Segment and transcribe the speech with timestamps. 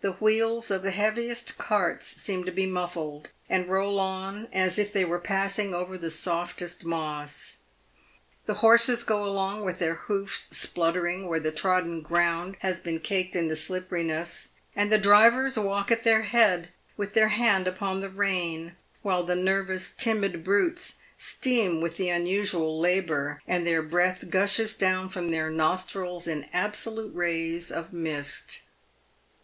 [0.00, 4.92] The wheels of the heaviest carts seem to be muffled, and roll on as if
[4.92, 7.58] they were passing over the softest moss.
[8.46, 13.36] The horses go along with their hoofs spluttering where the trodden ground has been caked
[13.36, 18.74] into slipperiness, and the drivers walk at their head, with their hand upon the rein,
[19.02, 25.08] while the nervous, timid brutes steam with the unusual labour, and their breath gushes down
[25.08, 28.62] from their nostrils in absolute rays of mist.